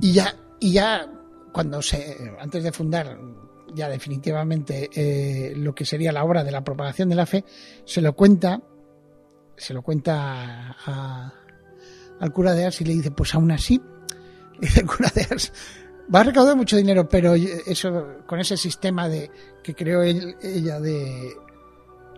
Y 0.01 0.13
ya, 0.13 0.35
y 0.59 0.73
ya 0.73 1.09
cuando 1.51 1.81
se, 1.81 2.33
antes 2.39 2.63
de 2.63 2.71
fundar 2.71 3.17
ya 3.73 3.87
definitivamente 3.87 4.89
eh, 4.95 5.53
lo 5.55 5.75
que 5.75 5.85
sería 5.85 6.11
la 6.11 6.23
obra 6.23 6.43
de 6.43 6.51
la 6.51 6.63
propagación 6.63 7.09
de 7.09 7.15
la 7.15 7.25
fe, 7.25 7.45
se 7.85 8.01
lo 8.01 8.13
cuenta 8.13 8.61
se 9.55 9.73
lo 9.73 9.81
cuenta 9.81 10.75
al 12.19 12.33
cura 12.33 12.53
de 12.53 12.65
Ars 12.65 12.79
y 12.81 12.85
le 12.85 12.93
dice, 12.93 13.11
pues 13.11 13.35
aún 13.35 13.51
así, 13.51 13.81
dice 14.61 14.83
de 14.83 15.37
va 16.13 16.21
a 16.21 16.23
recaudar 16.23 16.55
mucho 16.55 16.75
dinero, 16.75 17.07
pero 17.07 17.35
eso 17.35 18.17
con 18.25 18.39
ese 18.39 18.57
sistema 18.57 19.07
de 19.07 19.29
que 19.63 19.75
creó 19.75 20.01
ella 20.01 20.79
de 20.79 21.35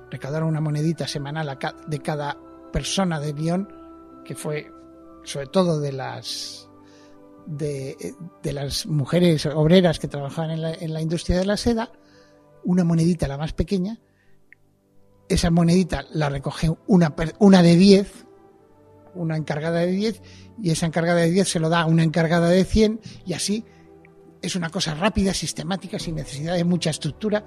recaudar 0.09 0.43
una 0.43 0.61
monedita 0.61 1.07
semanal 1.07 1.57
de 1.87 1.99
cada 1.99 2.37
persona 2.71 3.19
de 3.19 3.33
Lyon, 3.33 3.67
que 4.25 4.35
fue 4.35 4.71
sobre 5.23 5.47
todo 5.47 5.79
de 5.79 5.91
las 5.91 6.69
de, 7.45 8.15
las 8.43 8.85
mujeres 8.85 9.45
obreras 9.45 9.99
que 9.99 10.07
trabajaban 10.07 10.51
en 10.51 10.61
la, 10.61 10.73
en 10.73 10.93
la 10.93 11.01
industria 11.01 11.37
de 11.37 11.45
la 11.45 11.57
seda, 11.57 11.91
una 12.63 12.83
monedita 12.83 13.27
la 13.27 13.37
más 13.37 13.53
pequeña, 13.53 13.99
esa 15.27 15.49
monedita 15.49 16.05
la 16.13 16.29
recoge 16.29 16.71
una, 16.87 17.13
una 17.39 17.63
de 17.63 17.75
10, 17.75 18.25
una 19.15 19.37
encargada 19.37 19.79
de 19.79 19.91
10, 19.91 20.21
y 20.61 20.71
esa 20.71 20.85
encargada 20.85 21.19
de 21.19 21.31
10 21.31 21.47
se 21.47 21.59
lo 21.59 21.69
da 21.69 21.81
a 21.81 21.85
una 21.85 22.03
encargada 22.03 22.49
de 22.49 22.63
100, 22.63 22.99
y 23.25 23.33
así 23.33 23.65
es 24.41 24.55
una 24.55 24.69
cosa 24.69 24.95
rápida, 24.95 25.33
sistemática, 25.33 25.99
sin 25.99 26.15
necesidad 26.15 26.55
de 26.55 26.63
mucha 26.63 26.89
estructura. 26.89 27.43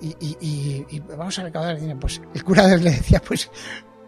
Y, 0.00 1.00
vamos 1.00 1.38
a 1.38 1.42
recaudar 1.42 1.78
dinero. 1.80 1.98
Pues 2.00 2.20
el 2.34 2.44
cura 2.44 2.68
le 2.76 2.90
decía, 2.90 3.20
pues 3.20 3.50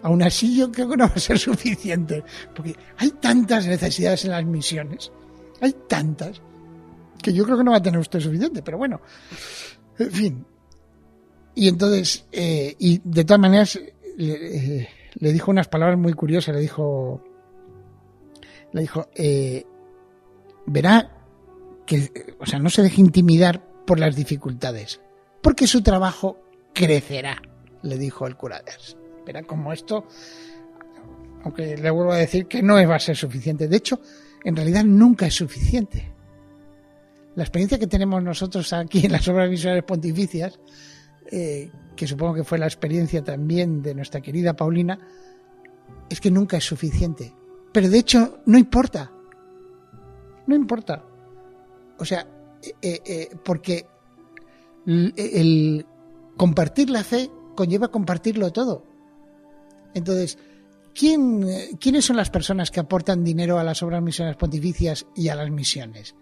aún 0.03 0.23
así 0.23 0.57
yo 0.57 0.71
creo 0.71 0.89
que 0.89 0.97
no 0.97 1.09
va 1.09 1.15
a 1.15 1.19
ser 1.19 1.39
suficiente, 1.39 2.23
porque 2.55 2.77
hay 2.99 3.11
tantas 3.13 3.67
necesidades 3.67 4.25
en 4.25 4.33
las 4.33 4.45
misiones, 4.45 5.11
hay 5.61 5.75
tantas, 5.89 6.41
que 7.23 7.33
yo 7.33 7.45
creo 7.45 7.57
que 7.57 7.65
no 7.65 7.71
va 7.71 7.79
a 7.79 7.83
tener 7.83 7.99
usted 7.99 8.21
suficiente, 8.21 8.63
pero 8.63 8.77
bueno, 8.77 9.01
en 9.99 10.11
fin, 10.11 10.47
y 11.55 11.69
entonces, 11.69 12.27
eh, 12.33 12.75
y 12.79 13.01
de 13.03 13.25
todas 13.25 13.41
maneras, 13.41 13.81
le, 15.15 15.33
dijo 15.33 15.51
unas 15.51 15.69
palabras 15.69 15.99
muy 15.99 16.13
curiosas, 16.13 16.55
le 16.55 16.61
dijo, 16.61 17.23
le 18.73 18.81
dijo, 18.83 19.09
eh, 19.15 19.65
verá 20.67 21.11
que, 21.87 22.37
o 22.39 22.47
sea, 22.47 22.59
no 22.59 22.71
se 22.71 22.83
deje 22.83 23.01
intimidar 23.01 23.63
por 23.87 23.99
las 23.99 24.17
dificultades, 24.17 25.01
porque 25.43 25.67
su 25.67 25.83
trabajo 25.83 26.39
crecerá, 26.73 27.41
le 27.83 27.99
dijo 27.99 28.27
el 28.27 28.37
cura 28.37 28.63
Verá 29.27 29.43
como 29.43 29.73
esto, 29.73 30.07
aunque 31.45 31.77
le 31.77 31.91
vuelvo 31.91 32.13
a 32.13 32.19
decir 32.19 32.47
que 32.47 32.63
no 32.63 32.75
va 32.75 32.97
a 32.97 33.01
ser 33.01 33.17
suficiente. 33.17 33.69
De 33.69 33.77
hecho, 33.77 34.01
en 34.45 34.57
realidad 34.57 34.85
nunca 34.85 35.27
es 35.27 35.35
suficiente. 35.35 36.13
La 37.35 37.43
experiencia 37.43 37.79
que 37.79 37.87
tenemos 37.87 38.23
nosotros 38.23 38.73
aquí 38.73 39.07
en 39.07 39.13
las 39.13 39.27
obras 39.29 39.51
visuales 39.51 39.83
pontificias 39.83 40.59
eh, 41.31 41.71
que 41.95 42.07
supongo 42.07 42.35
que 42.35 42.45
fue 42.45 42.59
la 42.59 42.67
experiencia 42.67 43.23
también 43.23 43.83
de 43.83 43.95
nuestra 43.95 44.21
querida 44.21 44.55
Paulina, 44.55 44.99
es 46.09 46.21
que 46.21 46.31
nunca 46.31 46.57
es 46.57 46.65
suficiente. 46.65 47.35
Pero 47.73 47.89
de 47.89 47.99
hecho, 47.99 48.39
no 48.47 48.59
importa. 48.59 49.11
No 50.47 50.55
importa. 50.55 51.05
O 51.99 52.05
sea, 52.05 52.27
eh, 52.83 53.01
eh, 53.05 53.37
porque 53.45 53.87
el, 54.87 55.87
compartir 56.37 56.91
la 56.91 57.05
fe 57.05 57.31
conlleva 57.55 57.89
compartirlo 57.89 58.53
todo. 58.53 58.85
Entonces, 59.95 60.39
¿quién, 60.95 61.47
¿quiénes 61.79 62.05
son 62.05 62.17
las 62.17 62.31
personas 62.31 62.71
que 62.71 62.81
aportan 62.81 63.25
dinero 63.25 63.59
a 63.59 63.65
las 63.65 63.83
obras 63.83 64.03
misiones 64.03 64.37
pontificias 64.37 65.07
y 65.15 65.29
a 65.29 65.35
las 65.35 65.51
misiones? 65.51 66.15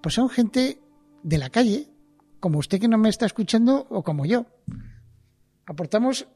Pues 0.00 0.14
son 0.14 0.30
gente 0.30 0.80
de 1.22 1.38
la 1.38 1.50
calle, 1.50 1.88
como 2.40 2.58
usted 2.58 2.80
que 2.80 2.88
no 2.88 2.96
me 2.98 3.10
está 3.10 3.26
escuchando 3.26 3.86
o 3.90 4.02
como 4.02 4.24
yo. 4.24 4.46
Aportamos 5.70 6.26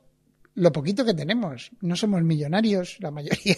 lo 0.55 0.71
poquito 0.71 1.05
que 1.05 1.13
tenemos. 1.13 1.73
No 1.81 1.97
somos 1.97 2.23
millonarios, 2.23 2.99
la 3.01 3.11
mayoría, 3.11 3.57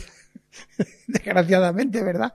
desgraciadamente, 1.06 2.02
¿verdad? 2.02 2.32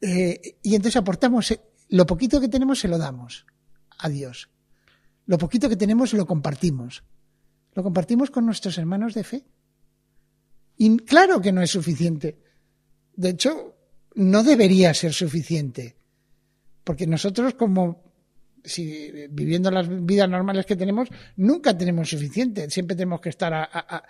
Eh, 0.00 0.56
y 0.62 0.74
entonces 0.74 0.96
aportamos, 0.96 1.50
eh, 1.50 1.60
lo 1.90 2.06
poquito 2.06 2.40
que 2.40 2.48
tenemos 2.48 2.80
se 2.80 2.88
lo 2.88 2.96
damos 2.96 3.44
a 3.98 4.08
Dios. 4.08 4.48
Lo 5.26 5.36
poquito 5.36 5.68
que 5.68 5.76
tenemos 5.76 6.14
lo 6.14 6.26
compartimos. 6.26 7.04
Lo 7.74 7.82
compartimos 7.82 8.30
con 8.30 8.46
nuestros 8.46 8.78
hermanos 8.78 9.12
de 9.12 9.24
fe. 9.24 9.44
Y 10.78 10.96
claro 10.96 11.42
que 11.42 11.52
no 11.52 11.60
es 11.60 11.72
suficiente. 11.72 12.38
De 13.14 13.28
hecho, 13.28 13.76
no 14.14 14.42
debería 14.42 14.94
ser 14.94 15.12
suficiente. 15.12 15.98
Porque 16.84 17.06
nosotros 17.06 17.52
como 17.52 18.01
si 18.64 19.10
viviendo 19.30 19.70
las 19.70 19.88
vidas 20.04 20.28
normales 20.28 20.66
que 20.66 20.76
tenemos, 20.76 21.08
nunca 21.36 21.76
tenemos 21.76 22.10
suficiente. 22.10 22.70
Siempre 22.70 22.96
tenemos 22.96 23.20
que 23.20 23.28
estar 23.28 23.52
a, 23.52 24.04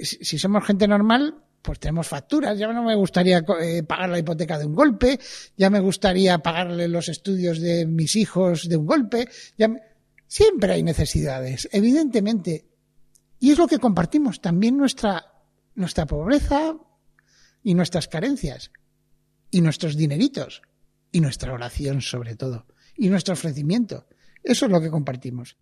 si 0.00 0.38
somos 0.38 0.64
gente 0.64 0.86
normal, 0.86 1.34
pues 1.62 1.78
tenemos 1.78 2.06
facturas. 2.06 2.58
Ya 2.58 2.72
no 2.72 2.82
me 2.82 2.94
gustaría 2.94 3.42
eh, 3.60 3.82
pagar 3.82 4.10
la 4.10 4.18
hipoteca 4.18 4.58
de 4.58 4.66
un 4.66 4.74
golpe, 4.74 5.18
ya 5.56 5.70
me 5.70 5.80
gustaría 5.80 6.38
pagarle 6.38 6.88
los 6.88 7.08
estudios 7.08 7.60
de 7.60 7.86
mis 7.86 8.16
hijos 8.16 8.68
de 8.68 8.76
un 8.76 8.86
golpe. 8.86 9.28
Ya 9.56 9.68
Siempre 10.28 10.74
hay 10.74 10.82
necesidades, 10.82 11.68
evidentemente. 11.72 12.66
Y 13.40 13.50
es 13.50 13.58
lo 13.58 13.66
que 13.66 13.78
compartimos, 13.78 14.42
también 14.42 14.76
nuestra, 14.76 15.24
nuestra 15.74 16.06
pobreza 16.06 16.76
y 17.62 17.74
nuestras 17.74 18.08
carencias, 18.08 18.70
y 19.50 19.62
nuestros 19.62 19.96
dineritos, 19.96 20.60
y 21.10 21.20
nuestra 21.20 21.54
oración 21.54 22.02
sobre 22.02 22.36
todo 22.36 22.66
y 22.98 23.08
nuestro 23.08 23.32
ofrecimiento. 23.32 24.06
Eso 24.42 24.66
es 24.66 24.72
lo 24.72 24.80
que 24.80 24.90
compartimos. 24.90 25.56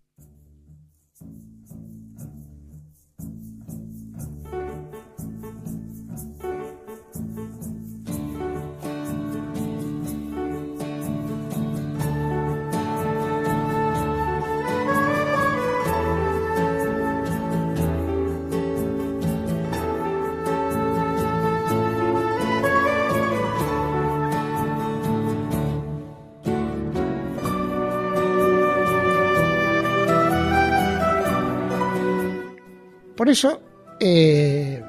Por 33.17 33.27
eso, 33.27 33.61
eh, 33.99 34.81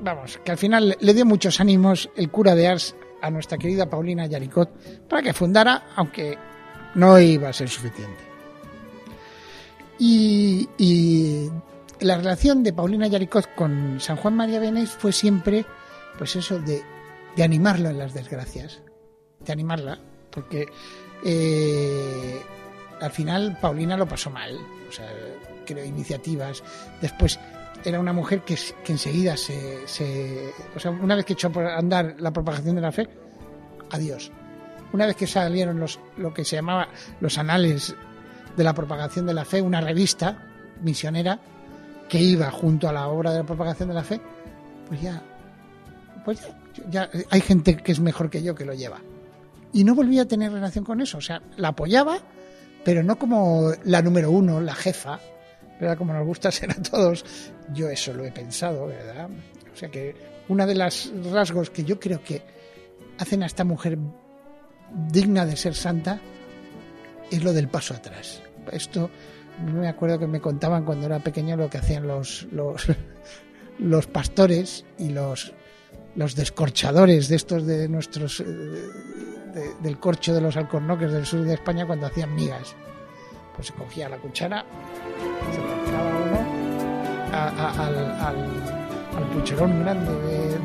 vamos, 0.00 0.38
que 0.44 0.52
al 0.52 0.58
final 0.58 0.96
le 1.00 1.14
dio 1.14 1.26
muchos 1.26 1.58
ánimos 1.60 2.08
el 2.14 2.30
cura 2.30 2.54
de 2.54 2.68
Ars 2.68 2.94
a 3.20 3.30
nuestra 3.30 3.58
querida 3.58 3.90
Paulina 3.90 4.26
Yaricot 4.26 5.08
para 5.08 5.22
que 5.22 5.32
fundara, 5.32 5.88
aunque 5.96 6.38
no 6.94 7.18
iba 7.18 7.48
a 7.48 7.52
ser 7.52 7.68
suficiente. 7.68 8.30
Y, 9.98 11.48
la 12.00 12.16
relación 12.16 12.64
de 12.64 12.72
Paulina 12.72 13.06
Yaricot 13.06 13.54
con 13.54 14.00
San 14.00 14.16
Juan 14.16 14.34
María 14.34 14.58
Benéis 14.58 14.90
fue 14.90 15.12
siempre, 15.12 15.64
pues 16.18 16.34
eso, 16.34 16.58
de 16.58 16.82
de 17.36 17.42
animarlo 17.42 17.88
en 17.88 17.98
las 17.98 18.14
desgracias, 18.14 18.82
de 19.40 19.52
animarla, 19.52 19.98
porque 20.30 20.66
eh, 21.24 22.40
al 23.00 23.10
final 23.10 23.58
Paulina 23.60 23.96
lo 23.96 24.06
pasó 24.06 24.30
mal, 24.30 24.58
o 24.88 24.92
sea, 24.92 25.08
creó 25.64 25.84
iniciativas, 25.84 26.62
después 27.00 27.38
era 27.84 28.00
una 28.00 28.12
mujer 28.12 28.42
que, 28.42 28.56
enseguida 28.86 29.36
se, 29.36 29.86
se, 29.86 30.52
O 30.74 30.78
sea, 30.78 30.90
una 30.90 31.16
vez 31.16 31.24
que 31.24 31.32
echó 31.34 31.50
por 31.50 31.66
andar 31.66 32.16
la 32.18 32.32
propagación 32.32 32.76
de 32.76 32.80
la 32.80 32.92
fe, 32.92 33.08
adiós. 33.90 34.30
Una 34.92 35.06
vez 35.06 35.16
que 35.16 35.26
salieron 35.26 35.80
los, 35.80 35.98
lo 36.16 36.34
que 36.34 36.44
se 36.44 36.56
llamaba 36.56 36.88
los 37.20 37.38
anales 37.38 37.94
de 38.56 38.64
la 38.64 38.74
propagación 38.74 39.26
de 39.26 39.34
la 39.34 39.44
fe, 39.44 39.62
una 39.62 39.80
revista 39.80 40.36
misionera 40.82 41.40
que 42.08 42.20
iba 42.20 42.50
junto 42.50 42.88
a 42.88 42.92
la 42.92 43.08
obra 43.08 43.32
de 43.32 43.38
la 43.38 43.44
propagación 43.44 43.88
de 43.88 43.94
la 43.94 44.04
fe, 44.04 44.20
pues 44.88 45.00
ya, 45.00 45.22
pues 46.24 46.40
ya, 46.90 47.10
ya 47.10 47.10
hay 47.30 47.40
gente 47.40 47.76
que 47.76 47.92
es 47.92 48.00
mejor 48.00 48.28
que 48.28 48.42
yo 48.42 48.54
que 48.54 48.64
lo 48.64 48.74
lleva. 48.74 49.00
Y 49.72 49.84
no 49.84 49.94
volvía 49.94 50.22
a 50.22 50.26
tener 50.26 50.52
relación 50.52 50.84
con 50.84 51.00
eso. 51.00 51.18
O 51.18 51.22
sea, 51.22 51.40
la 51.56 51.68
apoyaba, 51.68 52.18
pero 52.84 53.02
no 53.02 53.16
como 53.16 53.72
la 53.84 54.02
número 54.02 54.30
uno, 54.30 54.60
la 54.60 54.74
jefa, 54.74 55.18
¿verdad? 55.82 55.98
Como 55.98 56.14
nos 56.14 56.24
gusta 56.24 56.50
ser 56.52 56.70
a 56.70 56.80
todos. 56.80 57.24
Yo 57.74 57.88
eso 57.88 58.14
lo 58.14 58.24
he 58.24 58.30
pensado, 58.30 58.86
¿verdad? 58.86 59.28
O 59.72 59.76
sea 59.76 59.90
que 59.90 60.14
una 60.48 60.64
de 60.64 60.74
las 60.74 61.12
rasgos 61.32 61.70
que 61.70 61.84
yo 61.84 61.98
creo 61.98 62.22
que 62.22 62.42
hacen 63.18 63.42
a 63.42 63.46
esta 63.46 63.64
mujer 63.64 63.98
digna 65.10 65.44
de 65.44 65.56
ser 65.56 65.74
santa 65.74 66.20
es 67.30 67.42
lo 67.42 67.52
del 67.52 67.68
paso 67.68 67.94
atrás. 67.94 68.42
Esto 68.70 69.10
me 69.64 69.88
acuerdo 69.88 70.18
que 70.18 70.26
me 70.26 70.40
contaban 70.40 70.84
cuando 70.84 71.06
era 71.06 71.18
pequeño 71.18 71.56
lo 71.56 71.68
que 71.68 71.78
hacían 71.78 72.06
los, 72.06 72.46
los, 72.52 72.86
los 73.78 74.06
pastores 74.06 74.84
y 74.98 75.08
los, 75.08 75.52
los 76.14 76.36
descorchadores 76.36 77.28
de 77.28 77.36
estos 77.36 77.66
de 77.66 77.88
nuestros 77.88 78.40
eh, 78.40 78.44
de, 78.44 79.74
del 79.82 79.98
corcho 79.98 80.32
de 80.32 80.40
los 80.40 80.56
alcornoques 80.56 81.10
del 81.10 81.26
sur 81.26 81.42
de 81.42 81.54
España 81.54 81.86
cuando 81.86 82.06
hacían 82.06 82.34
migas. 82.34 82.76
Pues 83.54 83.66
se 83.68 83.74
cogía 83.74 84.08
la 84.08 84.16
cuchara, 84.16 84.64
al, 87.32 87.80
al, 87.80 87.96
al, 88.20 89.28
pucherón 89.32 89.82
grande 89.82 90.12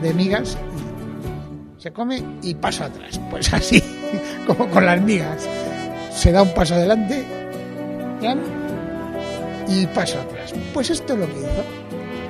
de, 0.02 0.14
migas 0.14 0.58
se 1.78 1.92
come 1.92 2.24
y 2.42 2.56
pasa 2.56 2.86
atrás. 2.86 3.20
Pues 3.30 3.54
así, 3.54 3.82
como 4.48 4.70
con 4.70 4.86
las 4.86 5.02
migas. 5.02 5.48
Se 6.12 6.32
da 6.32 6.42
un 6.42 6.54
paso 6.54 6.74
adelante 6.74 7.24
y 9.68 9.86
paso 9.88 10.20
atrás. 10.20 10.54
Pues 10.74 10.90
esto 10.90 11.14
es 11.14 11.20
lo 11.20 11.28
que 11.28 11.40
hizo. 11.40 11.64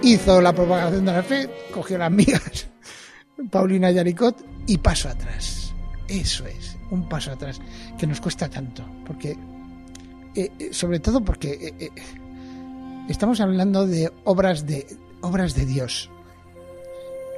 Hizo 0.03 0.41
la 0.41 0.53
propagación 0.53 1.06
de 1.06 1.12
la 1.12 1.24
fe, 1.24 1.50
cogió 1.74 1.98
las 1.98 2.12
migas, 2.12 2.67
Paulina 3.51 3.89
Yaricot, 3.91 4.46
y 4.67 4.77
paso 4.77 5.10
atrás. 5.10 5.74
Eso 6.08 6.46
es, 6.46 6.77
un 6.91 7.10
paso 7.10 7.32
atrás, 7.32 7.60
que 7.98 8.06
nos 8.06 8.22
cuesta 8.22 8.48
tanto, 8.48 8.84
porque, 9.06 9.36
eh, 10.36 10.51
eh 10.60 10.70
sobre 10.72 11.00
todo 11.00 11.22
porque 11.22 11.74
eh, 11.79 11.91
estamos 13.07 13.39
hablando 13.41 13.87
de 13.87 14.11
obras 14.23 14.65
de, 14.65 14.85
obras 15.21 15.55
de 15.55 15.65
Dios. 15.65 16.09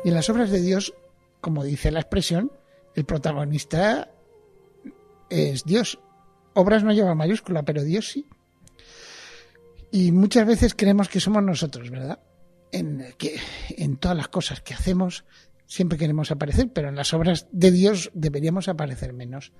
Y 0.04 0.10
en 0.10 0.16
las 0.16 0.30
obras 0.30 0.50
de 0.50 0.62
Dios, 0.62 0.94
como 1.42 1.64
dice 1.64 1.92
la 1.92 2.00
expresión, 2.00 2.52
el 2.96 3.06
protagonista 3.06 4.10
es 5.30 5.64
Dios. 5.64 6.00
Obras 6.54 6.84
no 6.84 6.92
lleva 6.92 7.16
mayúscula, 7.16 7.64
pero 7.64 7.84
Dios 7.84 8.08
sí. 8.10 8.26
Y 9.92 10.12
muchas 10.12 10.46
veces 10.46 10.76
creemos 10.76 11.10
que 11.10 11.20
somos 11.20 11.44
nosotros, 11.44 11.90
¿verdad? 11.90 12.20
En, 12.72 13.14
que, 13.18 13.40
en 13.70 13.98
todas 13.98 14.16
las 14.16 14.28
cosas 14.28 14.62
que 14.62 14.74
hacemos 14.74 15.26
siempre 15.66 15.98
queremos 15.98 16.32
aparecer, 16.32 16.72
pero 16.74 16.90
en 16.90 16.96
las 16.96 17.14
obras 17.14 17.48
de 17.52 17.72
Dios 17.72 18.12
deberíamos 18.14 18.68
aparecer 18.68 19.14
menos. 19.14 19.52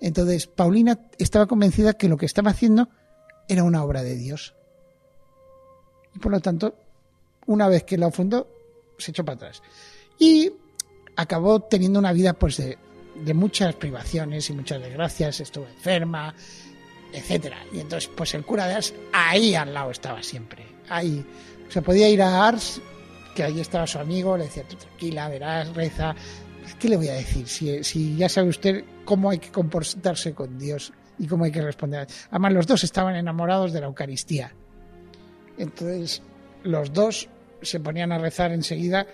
Entonces, 0.00 0.46
Paulina 0.46 1.00
estaba 1.18 1.46
convencida 1.46 1.94
que 1.94 2.08
lo 2.08 2.16
que 2.16 2.26
estaba 2.26 2.50
haciendo 2.50 2.90
era 3.48 3.64
una 3.64 3.82
obra 3.82 4.02
de 4.02 4.14
Dios. 4.14 4.54
Y 6.14 6.18
por 6.18 6.32
lo 6.32 6.40
tanto, 6.40 6.74
una 7.46 7.68
vez 7.68 7.84
que 7.84 7.98
lo 7.98 8.10
fundó, 8.10 8.48
se 8.98 9.10
echó 9.10 9.24
para 9.24 9.36
atrás. 9.36 9.62
Y 10.18 10.52
acabó 11.16 11.60
teniendo 11.60 11.98
una 11.98 12.12
vida 12.12 12.32
pues 12.32 12.56
de, 12.56 12.78
de 13.24 13.34
muchas 13.34 13.74
privaciones 13.74 14.48
y 14.50 14.52
muchas 14.52 14.80
desgracias, 14.80 15.40
estuvo 15.40 15.66
enferma, 15.66 16.34
etcétera. 17.12 17.58
Y 17.72 17.80
entonces, 17.80 18.10
pues 18.14 18.34
el 18.34 18.44
cura 18.44 18.66
de 18.66 18.74
Ars 18.74 18.94
ahí 19.12 19.54
al 19.54 19.72
lado 19.74 19.90
estaba 19.90 20.22
siempre. 20.22 20.64
Ahí. 20.88 21.24
O 21.68 21.70
sea, 21.70 21.82
podía 21.82 22.08
ir 22.08 22.22
a 22.22 22.46
Ars, 22.46 22.80
que 23.34 23.44
ahí 23.44 23.60
estaba 23.60 23.86
su 23.86 23.98
amigo, 23.98 24.36
le 24.36 24.44
decía, 24.44 24.64
tú 24.64 24.76
tranquila, 24.76 25.28
verás, 25.28 25.74
reza. 25.74 26.14
¿Qué 26.78 26.88
le 26.88 26.96
voy 26.96 27.08
a 27.08 27.14
decir? 27.14 27.48
Si, 27.48 27.82
si 27.84 28.16
ya 28.16 28.28
sabe 28.28 28.48
usted 28.48 28.84
cómo 29.04 29.30
hay 29.30 29.38
que 29.38 29.50
comportarse 29.50 30.34
con 30.34 30.58
Dios 30.58 30.92
y 31.18 31.26
cómo 31.26 31.44
hay 31.44 31.52
que 31.52 31.62
responder. 31.62 32.06
Además, 32.30 32.52
los 32.52 32.66
dos 32.66 32.84
estaban 32.84 33.16
enamorados 33.16 33.72
de 33.72 33.80
la 33.80 33.86
Eucaristía. 33.86 34.54
Entonces, 35.58 36.22
los 36.62 36.92
dos 36.92 37.28
se 37.62 37.80
ponían 37.80 38.12
a 38.12 38.18
rezar 38.18 38.52
enseguida 38.52 39.06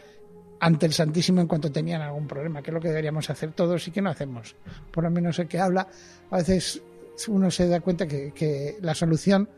ante 0.60 0.86
el 0.86 0.92
Santísimo 0.92 1.40
en 1.40 1.46
cuanto 1.46 1.70
tenían 1.70 2.02
algún 2.02 2.26
problema, 2.26 2.62
que 2.62 2.70
es 2.70 2.74
lo 2.74 2.80
que 2.80 2.88
deberíamos 2.88 3.28
hacer 3.28 3.52
todos 3.52 3.86
y 3.88 3.90
que 3.90 4.00
no 4.00 4.10
hacemos. 4.10 4.54
Por 4.90 5.04
lo 5.04 5.10
menos 5.10 5.38
el 5.38 5.48
que 5.48 5.58
habla, 5.58 5.88
a 6.30 6.36
veces 6.36 6.80
uno 7.28 7.50
se 7.50 7.68
da 7.68 7.80
cuenta 7.80 8.06
que, 8.06 8.32
que, 8.32 8.78
la 8.80 8.94
solución 8.94 9.48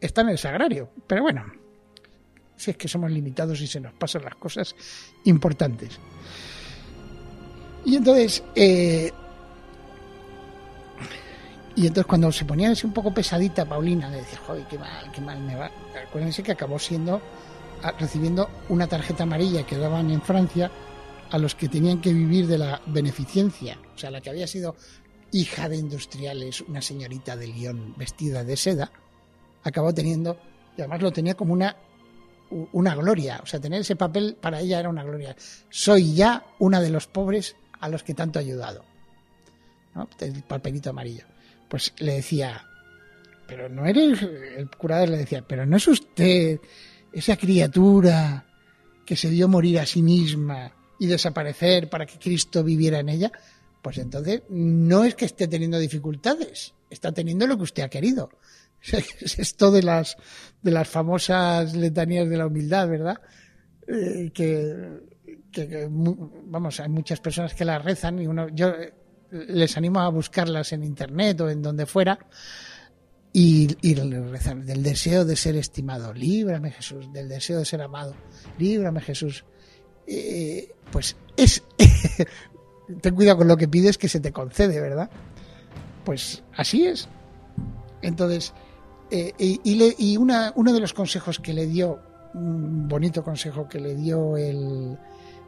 está 0.00 0.22
en 0.22 0.30
el 0.30 0.38
sagrario. 0.38 0.90
Pero 1.06 1.22
bueno, 1.22 1.44
si 2.56 2.70
es 2.70 2.76
que 2.76 2.88
somos 2.88 3.10
limitados 3.10 3.60
y 3.60 3.66
se 3.66 3.80
nos 3.80 3.92
pasan 3.94 4.24
las 4.24 4.34
cosas 4.36 4.74
importantes. 5.24 5.98
Y 7.84 7.96
entonces, 7.96 8.42
eh, 8.54 9.12
y 11.76 11.86
entonces 11.86 12.06
cuando 12.06 12.32
se 12.32 12.46
ponía 12.46 12.70
así 12.70 12.86
un 12.86 12.94
poco 12.94 13.12
pesadita 13.12 13.66
Paulina, 13.66 14.08
le 14.08 14.16
decía, 14.16 14.38
joder, 14.46 14.66
qué 14.66 14.78
mal, 14.78 15.12
qué 15.12 15.20
mal 15.20 15.38
me 15.40 15.54
va. 15.54 15.70
Acuérdense 16.08 16.42
que 16.42 16.52
acabó 16.52 16.78
siendo, 16.78 17.20
recibiendo 17.98 18.48
una 18.70 18.86
tarjeta 18.86 19.24
amarilla 19.24 19.66
que 19.66 19.76
daban 19.76 20.10
en 20.10 20.22
Francia 20.22 20.70
a 21.30 21.38
los 21.38 21.54
que 21.54 21.68
tenían 21.68 22.00
que 22.00 22.14
vivir 22.14 22.46
de 22.46 22.56
la 22.56 22.80
beneficencia, 22.86 23.78
o 23.94 23.98
sea, 23.98 24.10
la 24.10 24.22
que 24.22 24.30
había 24.30 24.46
sido 24.46 24.74
hija 25.32 25.68
de 25.68 25.76
industriales, 25.76 26.62
una 26.62 26.80
señorita 26.80 27.36
de 27.36 27.48
Lyon 27.48 27.94
vestida 27.96 28.42
de 28.42 28.56
seda, 28.56 28.90
acabó 29.62 29.92
teniendo, 29.92 30.38
y 30.76 30.80
además 30.80 31.02
lo 31.02 31.12
tenía 31.12 31.34
como 31.34 31.52
una, 31.52 31.76
una 32.72 32.94
gloria, 32.94 33.40
o 33.42 33.46
sea, 33.46 33.60
tener 33.60 33.82
ese 33.82 33.96
papel 33.96 34.38
para 34.40 34.60
ella 34.60 34.80
era 34.80 34.88
una 34.88 35.04
gloria. 35.04 35.36
Soy 35.68 36.14
ya 36.14 36.46
una 36.58 36.80
de 36.80 36.90
los 36.90 37.06
pobres 37.06 37.56
a 37.80 37.88
los 37.88 38.02
que 38.02 38.14
tanto 38.14 38.38
he 38.38 38.42
ayudado. 38.42 38.84
El 40.20 40.42
papelito 40.42 40.90
amarillo. 40.90 41.24
Pues 41.68 41.94
le 41.98 42.14
decía, 42.14 42.66
pero 43.46 43.68
no 43.68 43.86
eres, 43.86 44.22
el 44.22 44.70
curador 44.70 45.10
le 45.10 45.18
decía, 45.18 45.44
pero 45.46 45.66
no 45.66 45.76
es 45.76 45.88
usted 45.88 46.60
esa 47.12 47.36
criatura 47.36 48.46
que 49.04 49.16
se 49.16 49.30
dio 49.30 49.48
morir 49.48 49.78
a 49.78 49.86
sí 49.86 50.02
misma 50.02 50.72
y 50.98 51.06
desaparecer 51.06 51.88
para 51.88 52.06
que 52.06 52.18
Cristo 52.18 52.62
viviera 52.64 52.98
en 52.98 53.08
ella 53.08 53.32
pues 53.86 53.98
entonces 53.98 54.42
no 54.48 55.04
es 55.04 55.14
que 55.14 55.26
esté 55.26 55.46
teniendo 55.46 55.78
dificultades, 55.78 56.74
está 56.90 57.12
teniendo 57.12 57.46
lo 57.46 57.56
que 57.56 57.62
usted 57.62 57.84
ha 57.84 57.88
querido. 57.88 58.30
Es 59.20 59.38
esto 59.38 59.70
de 59.70 59.84
las, 59.84 60.16
de 60.60 60.72
las 60.72 60.88
famosas 60.88 61.72
letanías 61.76 62.28
de 62.28 62.36
la 62.36 62.48
humildad, 62.48 62.88
¿verdad? 62.88 63.20
Eh, 63.86 64.32
que, 64.34 65.88
vamos, 66.46 66.80
hay 66.80 66.88
muchas 66.88 67.20
personas 67.20 67.54
que 67.54 67.64
las 67.64 67.84
rezan 67.84 68.20
y 68.20 68.26
uno, 68.26 68.48
yo 68.48 68.74
les 69.30 69.76
animo 69.76 70.00
a 70.00 70.08
buscarlas 70.08 70.72
en 70.72 70.84
internet 70.84 71.40
o 71.40 71.50
en 71.50 71.62
donde 71.62 71.86
fuera 71.86 72.18
y, 73.32 73.68
rezan 74.30 74.64
del 74.64 74.82
deseo 74.82 75.26
de 75.26 75.36
ser 75.36 75.56
estimado, 75.56 76.14
líbrame 76.14 76.70
Jesús, 76.70 77.12
del 77.12 77.28
deseo 77.28 77.58
de 77.58 77.66
ser 77.66 77.82
amado, 77.82 78.14
líbrame 78.58 79.02
Jesús. 79.02 79.44
Eh, 80.06 80.72
pues 80.90 81.16
es 81.36 81.62
ten 83.00 83.14
cuidado 83.14 83.38
con 83.38 83.48
lo 83.48 83.56
que 83.56 83.68
pides 83.68 83.98
que 83.98 84.08
se 84.08 84.20
te 84.20 84.32
concede, 84.32 84.80
¿verdad? 84.80 85.10
Pues 86.04 86.42
así 86.56 86.86
es. 86.86 87.08
Entonces, 88.00 88.54
eh, 89.10 89.32
y, 89.38 89.60
y, 89.64 89.74
le, 89.74 89.94
y 89.98 90.16
una, 90.16 90.52
uno 90.56 90.72
de 90.72 90.80
los 90.80 90.94
consejos 90.94 91.38
que 91.38 91.52
le 91.52 91.66
dio, 91.66 92.00
un 92.32 92.88
bonito 92.88 93.22
consejo 93.22 93.68
que 93.68 93.80
le 93.80 93.96
dio 93.96 94.36
el, 94.36 94.96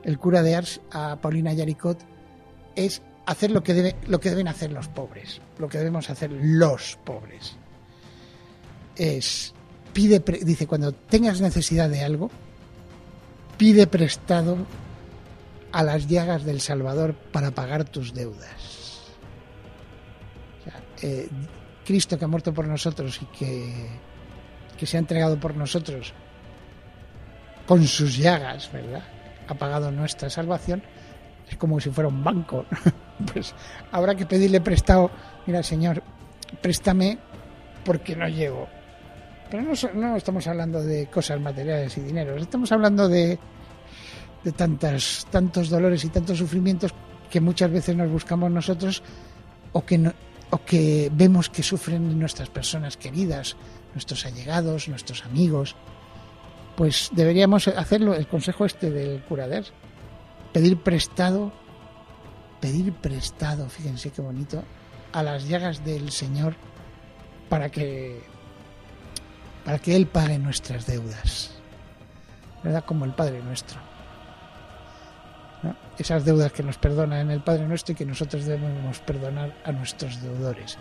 el 0.03 0.19
cura 0.19 0.43
de 0.43 0.57
Ars 0.57 0.81
a 0.91 1.17
Paulina 1.21 1.53
Yaricot, 1.53 1.99
es 2.77 3.03
hacer 3.29 3.51
lo 3.51 3.63
que, 3.63 3.75
debe, 3.75 3.97
lo 4.07 4.19
que 4.19 4.31
deben 4.31 4.49
hacer 4.49 4.73
los 4.73 4.89
pobres, 4.89 5.43
lo 5.59 5.69
que 5.69 5.77
debemos 5.77 6.09
hacer 6.09 6.31
los 6.33 6.99
pobres. 7.05 7.57
Es, 8.97 9.53
pide, 9.93 10.19
dice, 10.43 10.67
cuando 10.67 10.93
tengas 10.93 11.43
necesidad 11.43 11.91
de 11.91 12.03
algo, 12.03 12.31
pide 13.59 13.87
prestado 13.87 14.57
a 15.73 15.83
las 15.83 16.09
llagas 16.09 16.45
del 16.45 16.63
Salvador 16.63 17.15
para 17.15 17.51
pagar 17.51 17.85
tus 17.85 18.15
deudas. 18.15 19.13
Eh, 21.03 21.29
Cristo 21.85 22.19
que 22.19 22.25
ha 22.25 22.29
muerto 22.29 22.55
por 22.55 22.67
nosotros 22.67 23.21
y 23.21 23.27
que, 23.27 23.89
que 24.79 24.87
se 24.87 24.97
ha 24.97 25.01
entregado 25.01 25.39
por 25.39 25.55
nosotros 25.55 26.15
con 27.67 27.87
sus 27.87 28.17
llagas, 28.17 28.73
¿verdad? 28.73 29.05
Ha 29.47 29.55
pagado 29.55 29.91
nuestra 29.91 30.31
salvación. 30.31 30.83
Es 31.47 31.59
como 31.59 31.79
si 31.79 31.91
fuera 31.91 32.09
un 32.09 32.25
banco. 32.25 32.65
pues 33.33 33.55
habrá 33.93 34.15
que 34.15 34.27
pedirle 34.27 34.61
prestado, 34.61 35.11
mira 35.47 35.63
señor, 35.63 36.03
préstame 36.61 37.19
porque 37.85 38.17
no 38.17 38.29
llego. 38.29 38.69
Pero 39.51 39.63
no, 39.95 40.17
estamos 40.17 40.47
hablando 40.47 40.83
de 40.83 41.07
cosas 41.07 41.41
materiales 41.41 41.97
y 41.97 42.03
dinero, 42.03 42.37
estamos 42.37 42.71
hablando 42.71 43.09
de, 43.09 43.39
de 44.45 44.53
tantas, 44.53 45.27
tantos 45.31 45.71
dolores 45.71 46.05
y 46.05 46.11
tantos 46.11 46.39
sufrimientos 46.39 46.93
que 47.31 47.41
muchas 47.41 47.71
veces 47.71 47.97
nos 47.97 48.11
buscamos 48.11 48.51
nosotros 48.51 49.03
o 49.73 49.85
que, 49.85 50.13
o 50.51 50.65
que 50.65 51.11
vemos 51.13 51.49
que 51.49 51.63
sufren 51.63 52.19
nuestras 52.19 52.51
personas 52.51 52.97
queridas, 52.97 53.57
nuestros 53.95 54.27
allegados, 54.27 54.89
nuestros 54.89 55.25
amigos. 55.25 55.77
Pues 56.77 57.11
deberíamos 57.13 57.69
hacerlo, 57.69 58.15
el 58.15 58.27
consejo 58.27 58.65
este 58.65 58.91
del 58.91 59.23
curader, 59.23 59.65
pedir 60.53 60.77
prestado, 60.79 61.53
pedir 62.61 62.93
prestado, 62.93 63.69
fíjense 63.69 64.11
qué 64.11 64.23
bonito, 64.23 64.63
a 65.13 65.23
las 65.23 65.49
llagas 65.49 65.85
del 65.85 66.11
Señor 66.11 66.55
para 67.49 67.71
que 67.71 68.23
para 69.65 69.79
que 69.79 69.95
Él 69.95 70.07
pague 70.07 70.39
nuestras 70.39 70.87
deudas, 70.87 71.51
¿verdad? 72.63 72.85
Como 72.87 73.05
el 73.05 73.13
Padre 73.13 73.43
nuestro. 73.43 73.79
Esas 75.99 76.25
deudas 76.25 76.53
que 76.53 76.63
nos 76.63 76.79
perdona 76.79 77.21
en 77.21 77.31
el 77.31 77.43
Padre 77.43 77.67
nuestro 77.67 77.93
y 77.93 77.97
que 77.97 78.07
nosotros 78.07 78.47
debemos 78.47 79.01
perdonar 79.01 79.55
a 79.65 79.73
nuestros 79.73 80.23
deudores. 80.23 80.79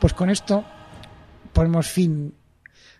Pues 0.00 0.12
con 0.12 0.30
esto 0.30 0.64
ponemos 1.52 1.88
fin 1.88 2.34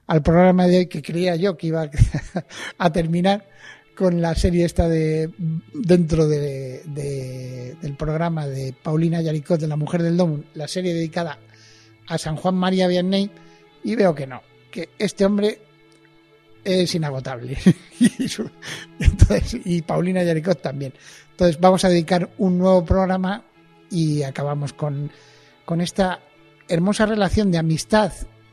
al 0.09 0.23
programa 0.23 0.67
de 0.67 0.79
hoy 0.79 0.87
que 0.87 1.03
creía 1.03 1.37
yo 1.37 1.57
que 1.57 1.69
iba 1.69 1.89
a 2.79 2.91
terminar 2.91 3.47
con 3.95 4.23
la 4.23 4.35
serie 4.35 4.65
esta 4.65 4.89
de 4.89 5.31
dentro 5.75 6.27
de, 6.27 6.83
programa 7.99 8.47
de 8.47 8.73
Paulina 8.73 9.21
Yaricot 9.21 9.61
de 9.61 9.69
la 9.69 9.77
Mujer 9.77 10.03
del 10.03 10.17
Domo, 10.17 10.45
la 10.55 10.69
serie 10.69 10.95
dedicada 10.95 11.39
a 12.07 12.17
San 12.17 12.37
Juan 12.37 12.55
María 12.55 12.89
Vianney 12.89 13.31
y 13.85 13.95
veo 13.95 14.15
que 14.15 14.27
no, 14.27 14.41
que 14.71 14.89
este 14.99 15.27
hombre 15.27 15.61
es 16.65 16.95
inagotable 16.95 17.59
y, 19.65 19.83
Paulina 19.83 20.23
Yaricot 20.23 20.63
también. 20.63 20.95
Entonces 21.31 21.61
vamos 21.61 21.85
a 21.85 21.89
dedicar 21.89 22.31
un 22.39 22.59
nuevo 22.59 22.85
programa 22.85 23.45
y 23.91 24.23
acabamos 24.23 24.73
con, 24.73 25.11
con 25.65 25.81
esta 25.81 26.21
hermosa 26.69 27.07
relación 27.07 27.51
de 27.51 27.59
amistad 27.59 28.13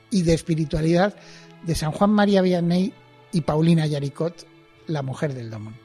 y 0.10 0.24
de 0.24 0.34
espiritualidad 0.34 1.16
de 1.64 1.76
San 1.76 1.92
Juan 1.92 2.12
María 2.12 2.42
Vianney 2.42 2.94
y 3.32 3.42
Paulina 3.42 3.86
Yaricot, 3.86 4.46
la 4.88 5.02
mujer 5.02 5.34
del 5.34 5.50
Domón. 5.50 5.85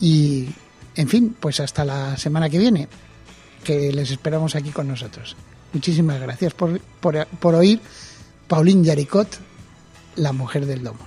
y, 0.00 0.48
en 0.96 1.08
fin, 1.08 1.36
pues 1.38 1.60
hasta 1.60 1.84
la 1.84 2.16
semana 2.16 2.48
que 2.48 2.58
viene, 2.58 2.88
que 3.62 3.92
les 3.92 4.10
esperamos 4.10 4.56
aquí 4.56 4.70
con 4.70 4.88
nosotros. 4.88 5.36
Muchísimas 5.72 6.20
gracias 6.20 6.54
por, 6.54 6.80
por, 6.80 7.54
oír 7.54 7.80
Pauline 8.48 8.84
Yaricot, 8.84 9.28
la 10.16 10.32
mujer 10.32 10.66
del 10.66 10.82
domo. 10.82 11.06